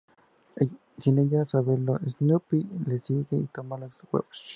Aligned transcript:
Sin 0.97 1.19
ella 1.19 1.45
saberlo, 1.45 1.99
Snoopy 1.99 2.65
la 2.87 2.97
sigue 2.97 3.37
y 3.37 3.45
toma 3.53 3.77
los 3.77 3.99
huevos. 4.11 4.47